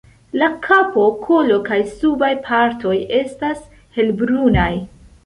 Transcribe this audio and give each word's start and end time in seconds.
La 0.43 0.47
kapo, 0.67 1.03
kolo 1.27 1.59
kaj 1.67 1.77
subaj 1.91 2.29
partoj 2.47 2.95
estas 3.19 3.61
helbrunaj. 3.99 4.73